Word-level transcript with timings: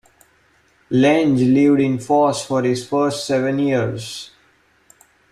Lange 0.89 1.45
lived 1.45 1.79
in 1.79 1.99
Foss 1.99 2.43
for 2.47 2.63
his 2.63 2.89
first 2.89 3.27
seven 3.27 3.59
years. 3.59 4.31